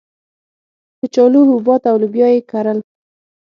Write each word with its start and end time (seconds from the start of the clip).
کچالو، 0.99 1.39
حبوبات 1.47 1.81
او 1.89 1.95
لوبیا 2.01 2.27
یې 2.35 2.41
کرل. 2.51 2.79